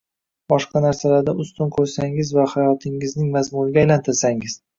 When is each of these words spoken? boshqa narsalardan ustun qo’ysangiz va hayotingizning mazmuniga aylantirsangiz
boshqa 0.51 0.79
narsalardan 0.85 1.43
ustun 1.43 1.69
qo’ysangiz 1.75 2.33
va 2.39 2.47
hayotingizning 2.55 3.29
mazmuniga 3.37 3.83
aylantirsangiz 3.85 4.59